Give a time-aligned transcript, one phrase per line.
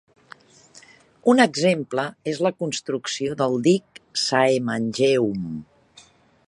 [1.33, 5.47] Un exemple és la construcció del dic Saemangeum.